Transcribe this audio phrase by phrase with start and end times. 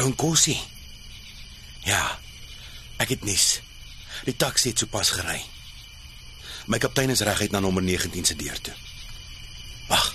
[0.00, 0.56] Mevrou Nkosi.
[1.84, 2.18] Ja.
[2.96, 3.60] Ek het nuus.
[4.24, 5.42] Die taxi het sopas gery.
[6.72, 8.72] My kaptein is reguit na nommer 19 se deur toe.
[9.90, 10.06] Wag.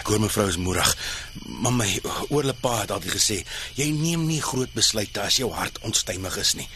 [0.00, 0.96] Ek hoor mevrou is moerig.
[1.44, 1.90] Maar my
[2.30, 3.38] oorlepa het altyd gesê,
[3.76, 6.68] jy neem nie groot besluite as jou hart onstuimig is nie.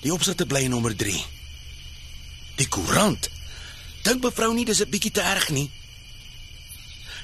[0.00, 1.20] Die opsigte bly in nommer 3.
[2.56, 3.28] Die koerant.
[4.08, 5.70] Dink mevrou nie dis 'n bietjie te erg nie?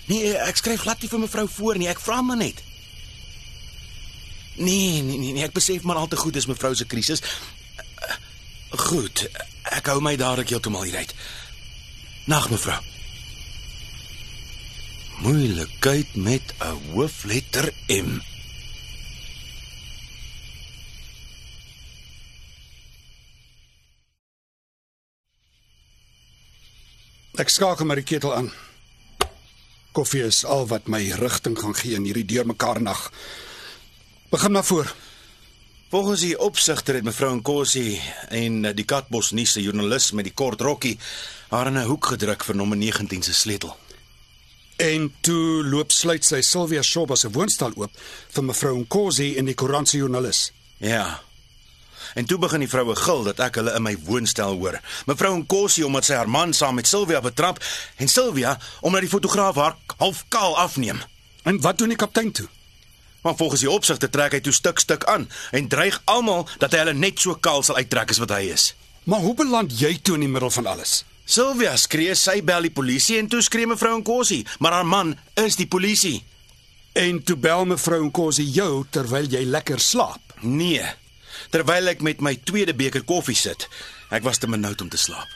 [0.05, 1.89] Nee, ek skryf glad nie vir mevrou voor nie.
[1.89, 2.69] Ek vra maar net.
[4.55, 7.23] Nee, nee, nee, nee, ek besef maar al te goed dis mevrou se krisis.
[8.71, 9.27] Goed,
[9.77, 11.15] ek hou my dadelik heeltemal hieruit.
[12.31, 12.79] Nag mevrou.
[15.21, 18.21] Moeilikheid met 'n hoofletter M.
[27.41, 28.53] Ek skakel maar die ketel aan.
[29.93, 33.13] Koffie is al wat my rigting gaan gee in hierdie deurmekaar nag.
[34.31, 34.95] Begin maar voor.
[35.89, 40.61] Volgens die opsigter het mevrou Nkosi en die Katbos nuus se joernalis met die kort
[40.61, 40.99] rokkie
[41.49, 43.77] haar in 'n hoek gedruk vir nommer 19 se sleutel.
[44.77, 47.91] En toe loop sluit sy Sylvia Shoba se woonstel oop
[48.29, 50.53] vir mevrou Nkosi en die koerant se joernalis.
[50.77, 51.23] Ja.
[52.15, 54.81] En toe begin die vroue gil dat ek hulle in my woonstel hoor.
[55.07, 57.65] Mevrou Nkosi omdat sy haar man saam met Sylvia betrap
[57.97, 61.03] en Sylvia omdat die fotograaf haar half kaal afneem.
[61.43, 62.49] En wat doen die kaptein toe?
[63.21, 66.85] Maar volgens die opsigte trek hy toe stuk stuk aan en dreig almal dat hy
[66.85, 68.73] hulle net so kaal sal uittrek as wat hy is.
[69.05, 71.03] Maar hoe beland jy toe in die middel van alles?
[71.31, 75.57] Sylvia skree sy bel die polisie en toe skree mevrou Nkosi, maar haar man is
[75.61, 76.19] die polisie.
[76.99, 80.35] En toe bel mevrou Nkosi jou terwyl jy lekker slaap.
[80.43, 80.83] Nee.
[81.55, 83.69] Terwyl ek met my tweede beker koffie sit,
[84.11, 85.29] ek was te benoud om te slaap.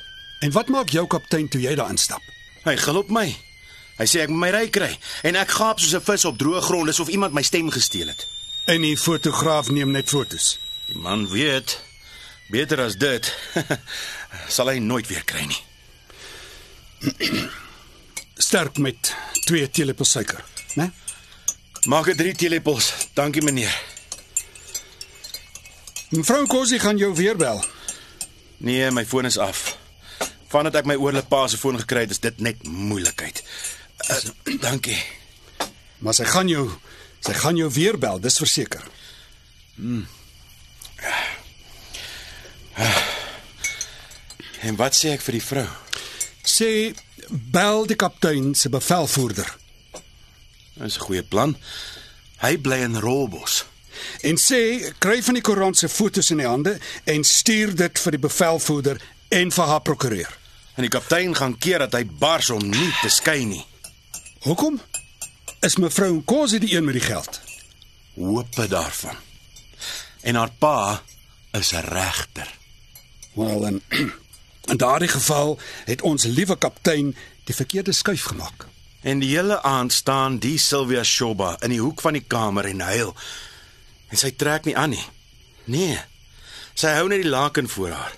[0.43, 2.23] En wat maak jou kaptein toe jy daar instap?
[2.65, 3.29] Hy gil op my.
[3.99, 4.91] Hy sê ek moet my ry kry
[5.23, 8.27] en ek gaap soos 'n vis op droë grond asof iemand my stem gesteel het.
[8.67, 10.59] En die fotograaf neem net fotos.
[10.87, 11.81] Die man weet
[12.51, 13.35] beter as dit
[14.57, 15.63] sal hy nooit weer kry nie.
[18.47, 19.15] Sterk met
[19.47, 20.45] 2 teelepels suiker,
[20.75, 20.91] né?
[21.87, 22.93] Maak dit 3 teelepels.
[23.15, 23.75] Dankie meneer.
[26.09, 27.65] Mevrou Nkosi gaan jou weer bel.
[28.57, 29.77] Nee, my foon is af.
[30.49, 33.43] Vandat ek my oorlepa se foon gekry het, is dit net moeilikheid.
[34.11, 35.03] Uh, dankie.
[35.99, 36.69] Maar sy gaan jou
[37.25, 38.85] sy gaan jou weer bel, dis verseker.
[44.65, 45.67] En wat sê ek vir die vrou?
[46.41, 46.69] Sê
[47.29, 49.51] bel die kaptein se bevelvoerder
[50.75, 51.57] Dis 'n goeie plan.
[52.37, 53.65] Hy bly in Rolbos.
[54.21, 58.11] en sê kry van die koerant se fotos in die hande en stuur dit vir
[58.11, 60.39] die bevelvoerder en vir haar prokureur.
[60.75, 63.65] En die kaptein gaan keer dat hy bars om nie te skei nie.
[64.45, 64.81] Hoekom?
[65.61, 67.41] Is mevrou Nkosi die een met die geld?
[68.15, 69.17] Hoope daarvan.
[70.21, 71.03] En haar pa
[71.51, 72.59] is 'n regter.
[73.33, 73.83] Wel in
[74.71, 78.67] in daardie geval het ons liewe kaptein die verkeerde skuif gemaak.
[79.01, 82.81] En die hele aand staan die Sylvia Shoba in die hoek van die kamer en
[82.81, 83.17] huil.
[84.09, 85.07] En sy trek nie aan nie.
[85.65, 86.01] Nee.
[86.75, 88.13] Sy hou net die laken voor haar.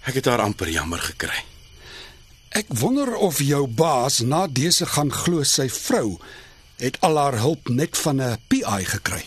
[0.00, 1.44] Ek het haar amper jammer gekry.
[2.50, 6.18] Ek wonder of jou baas na dese gaan glo sy vrou
[6.82, 9.24] het al haar hulp net van 'n PI gekry.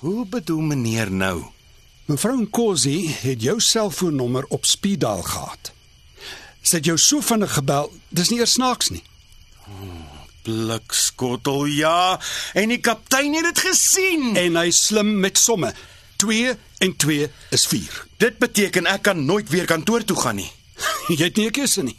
[0.00, 1.44] Hoe bedoel meneer nou?
[2.04, 5.72] Mevrou Nkosi het jou selfoonnommer op speed dial gehad.
[6.62, 9.02] Sy het jou so vinnig gebel, dis nie eers snaaks nie.
[10.42, 12.20] Blikskottel, ja.
[12.54, 14.36] En die kaptein het dit gesien.
[14.36, 15.74] En hy slim met somme.
[16.16, 18.06] 2 en 2 is 4.
[18.16, 20.52] Dit beteken ek kan nooit weer kantoor toe gaan nie.
[21.08, 21.96] Jy het nie 'n keuse nie.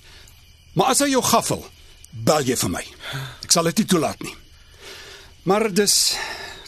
[0.74, 1.66] Maar as hy jou gaffel,
[2.12, 2.84] bel jy vir my.
[3.44, 4.36] Ek sal dit nie toelaat nie.
[5.44, 5.98] Maar dis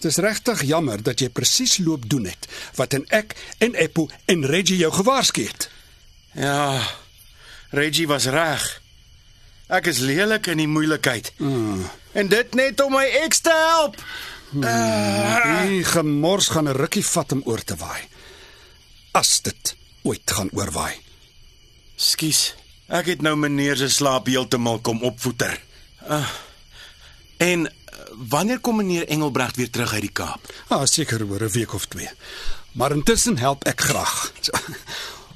[0.03, 4.44] dis regtig jammer dat jy presies loop doen het wat en ek en Eppo en
[4.44, 5.69] Reggie jou gewaarsku het.
[6.35, 6.81] Ja.
[7.71, 8.65] Reggie was reg.
[9.71, 11.31] Ek is lelik in die moeilikheid.
[11.39, 11.85] Mm.
[12.19, 13.95] En dit net om my ex te help.
[14.53, 18.03] Die gemors gaan 'n rukkie vat om oor te waai.
[19.11, 20.99] As dit ooit gaan oorwaai.
[21.95, 22.53] Skus.
[22.94, 25.56] Ek het nou meneer se slaap heeltemal kom opvoeter.
[26.10, 26.28] Uh,
[27.44, 27.74] En eh,
[28.30, 30.54] wanneer kom meneer Engelbregt weer terug uit die Kaap?
[30.68, 32.10] Ah, seker oor 'n week of twee.
[32.72, 34.31] Maar intussen help ek graag.
[34.40, 34.51] So,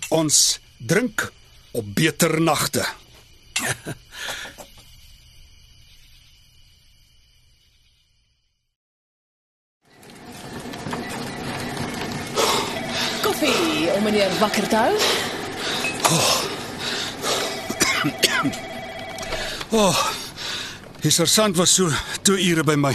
[0.09, 1.31] ons drink
[1.71, 2.85] op beter nagte.
[13.21, 16.55] Koffie om meneer wakker te hou.
[19.71, 21.89] Die sergeant was so
[22.23, 22.93] 2 ure by my.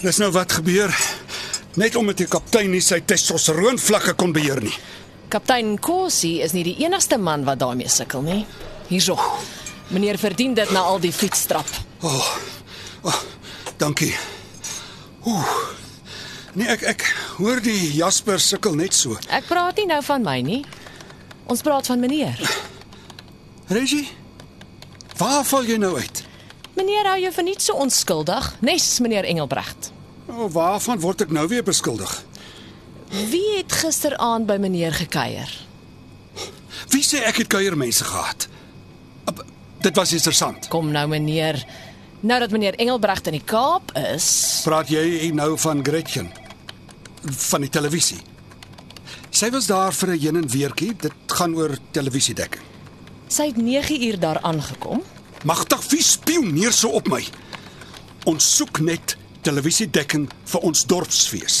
[0.00, 0.92] Dis nou wat gebeur.
[1.76, 4.72] Net omdat die kaptein nie sy testosteroon vlakke kon beheer nie.
[5.28, 8.46] Kaptein Kosi is nie die enigste man wat daarmee sukkel nie.
[8.88, 9.18] Hierso.
[9.92, 11.68] Meneer verdien dit na al die fietsstrap.
[12.02, 12.32] Oh,
[13.78, 14.14] dankie.
[15.26, 15.56] Oeh.
[16.56, 17.02] Nee, ek ek
[17.36, 19.18] hoor die Jasper sukkel net so.
[19.28, 20.62] Ek praat nie nou van my nie.
[21.52, 22.40] Ons praat van meneer.
[23.68, 24.06] Regie?
[25.16, 26.24] Waar val jy nou uit?
[26.76, 29.90] Meneer hou jou vir niks so onskuldig, nes meneer Engelbregt.
[30.28, 32.10] Oh, waarvan word ek nou weer beskuldig?
[33.30, 35.48] Wie het gisteraand by meneer gekuier?
[36.92, 38.48] Wie sê ek het kuiermense gehad?
[39.30, 39.40] Ab,
[39.80, 40.68] dit was sergeant.
[40.68, 41.62] Kom nou meneer.
[42.20, 46.28] Nou dat meneer Engelbregt in die Kaap is, Praat jy nou van Gretchen
[47.26, 48.20] van die televisie?
[49.30, 50.96] Sy was daar vir 'n heen en weertjie.
[50.96, 52.75] Dit gaan oor televisiedekking.
[53.36, 55.02] Sy het 9 uur daar aangekom.
[55.44, 57.22] Magtig, wie spioneer so op my?
[58.24, 59.16] Ons soek net
[59.46, 61.58] televisiedekking vir ons dorpsfees.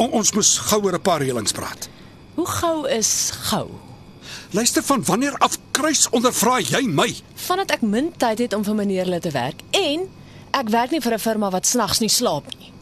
[0.00, 1.88] O, ons moes gou oor 'n paar reëlings praat.
[2.34, 3.68] Hoe gou is gou?
[4.50, 7.14] Luister van wanneer af kruis ondervra jy my?
[7.34, 10.08] Vandat ek min tyd het om vir meneer hulle te werk en
[10.50, 12.72] ek werk nie vir 'n firma wat snags nie slaap nie.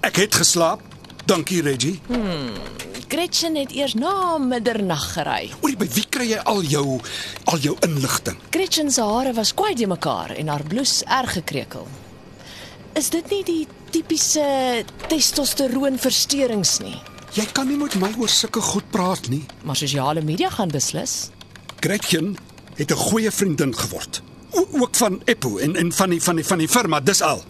[0.00, 0.80] Ek het geslaap.
[1.26, 2.00] Dankie Reggie.
[3.12, 5.50] Gretchen het eers na middernag gery.
[5.60, 6.94] Oor by wie kry jy al jou
[7.52, 8.38] al jou inligting?
[8.54, 11.84] Gretchen se hare was kwai de mekaar en haar blouse erg gekrekel.
[12.96, 14.46] Is dit nie die tipiese
[15.12, 16.96] testosteroonversteurings nie?
[17.36, 19.44] Jy kan nie met my oor sulke goed praat nie.
[19.60, 21.28] Maar sosiale media gaan beslis.
[21.84, 22.38] Gretchen
[22.80, 24.22] het 'n goeie vriendin geword.
[24.52, 27.44] O, ook van Eppo en en van die van die van die firma, dis al.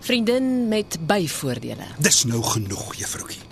[0.00, 1.86] Vriendin met byvoordele.
[1.98, 3.47] Dis nou genoeg, juffroukie.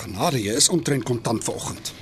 [0.00, 1.92] Genade, jy is omtrent kontant vanoggend.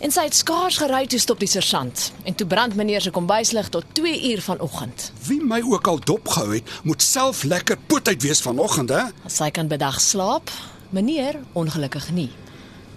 [0.00, 3.68] En sy het skaars gery toe stop die sergeant en toe brand meneer se kombuislig
[3.68, 5.10] tot 2 uur vanoggend.
[5.26, 9.02] Wie my ook al dopgehou het, moet self lekker poot uit wees vanoggend, hè?
[9.28, 10.52] As sy kan bedag slaap,
[10.96, 12.30] meneer ongelukkig nie.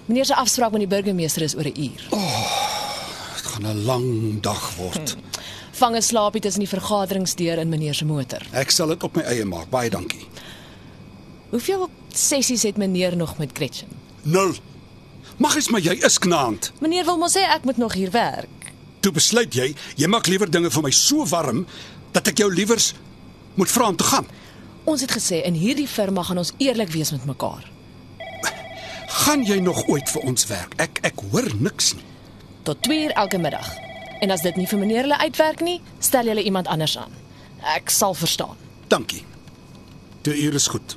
[0.05, 2.03] Meneer se afspraak met die burgemeester is oor 'n uur.
[3.35, 5.15] Dit gaan 'n lang dag word.
[5.71, 8.41] Vang 'n slaapie tussen die vergaderingsdeur in meneer se motor.
[8.51, 9.69] Ek sal dit op my eie maak.
[9.69, 10.27] Baie dankie.
[11.49, 14.02] Hoeveel sessies het meneer nog met Gretchen?
[14.23, 14.55] Nul.
[15.37, 16.71] Mag eens maar jy is knaand.
[16.79, 18.71] Meneer wil mos sê ek moet nog hier werk.
[19.03, 21.65] Toe besluit jy, jy maak liewer dinge vir my so warm
[22.15, 22.93] dat ek jou liewers
[23.59, 24.27] moet vra om te gaan.
[24.87, 27.67] Ons het gesê in hierdie firma gaan ons eerlik wees met mekaar.
[29.23, 30.73] Gaan jy nog ooit vir ons werk?
[30.81, 32.07] Ek ek hoor niks nie.
[32.63, 33.67] Tot 2 uur elke middag.
[34.23, 37.11] En as dit nie vir meneer hulle uitwerk nie, stel julle iemand anders aan.
[37.75, 38.55] Ek sal verstaan.
[38.87, 39.25] Dankie.
[40.23, 40.95] Die uur is goed.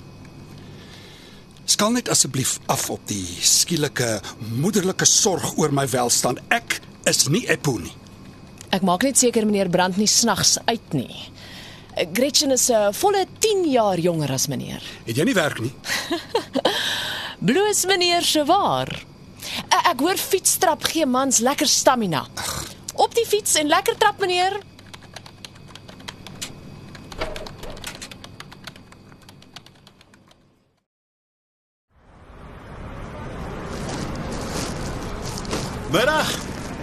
[1.67, 4.21] Skal net asseblief af op die skielike
[4.55, 6.39] moederlike sorg oor my welstand.
[6.55, 6.79] Ek
[7.11, 7.91] is nie Eppo nie.
[8.71, 11.11] Ek maak net seker meneer brand nie snags uit nie.
[12.14, 14.83] Gretchen is 'n uh, volle 10 jaar jonger as meneer.
[15.07, 15.73] Het jy nie werk nie?
[17.49, 18.90] Bloos meneer se waar.
[19.69, 22.26] Ek, ek hoor fietstrap gee mans lekker stamina.
[22.95, 24.61] Op die fiets en lekker trap meneer.
[35.93, 36.31] Middag.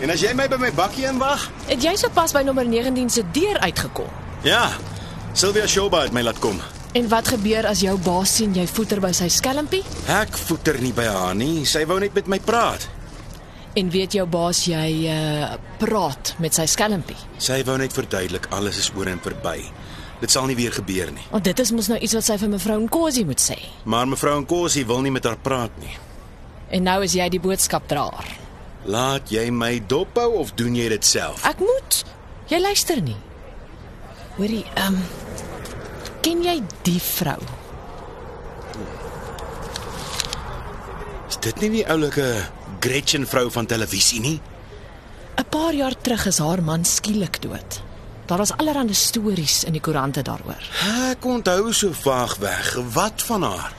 [0.03, 1.43] En as jy my by my bakkie inwag?
[1.67, 4.07] Het jy sopas by nommer 19 se deur uitgekom?
[4.48, 4.69] Ja.
[5.33, 6.60] Sylvia Shoba het my laat kom.
[6.93, 9.81] En wat gebeur as jou baas sien jy voeter by sy skelmpie?
[10.12, 11.65] Ek voeter nie by haar nie.
[11.67, 12.86] Sy wou net met my praat.
[13.75, 17.17] En weet jou baas jy uh praat met sy skelmpie?
[17.41, 19.57] Sy wou net verduidelik alles is oor en verby.
[20.22, 21.25] Dit sal nie weer gebeur nie.
[21.33, 23.57] Want dit is mos nou iets wat sy vir mevrou Nkosi moet sê.
[23.83, 25.98] Maar mevrou Nkosi wil nie met haar praat nie.
[26.72, 28.29] En nou is jy die boodskapdraer.
[28.83, 31.43] Laat jy my dophou of doen jy dit self?
[31.47, 32.03] Ek moet.
[32.51, 33.15] Jy luister nie.
[34.35, 35.03] Hoorie, ehm um,
[36.23, 37.39] ken jy die vrou?
[41.29, 42.27] Is dit nie die oulike
[42.83, 44.39] Gretchen vrou van televisie nie?
[45.37, 47.81] 'n Paar jaar terug is haar man skielik dood.
[48.25, 50.63] Daar was allerlei stories in die koerante daaroor.
[51.11, 52.73] Ek onthou so vaag weg.
[52.93, 53.73] Wat van haar?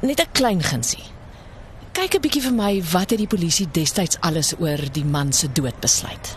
[0.00, 1.15] Net 'n klein gunsie.
[1.96, 5.48] Kyk 'n bietjie vir my, wat het die polisie destyds alles oor die man se
[5.48, 6.36] dood besluit?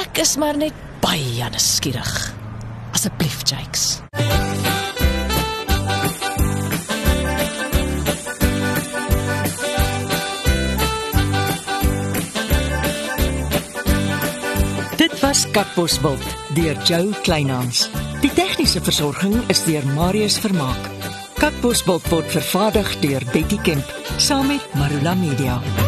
[0.00, 0.72] Ek is maar net
[1.04, 2.32] baie nuuskierig.
[2.96, 4.00] Asseblief, Jakes.
[14.96, 16.24] Dit was Kakbosveld
[16.56, 17.90] deur Jo Kleinhans.
[18.24, 20.88] Die tegniese versorging is deur Marius Vermaak.
[21.36, 25.87] Kakbosveld word vervaardig deur Betty Kemp saam met Marula Media.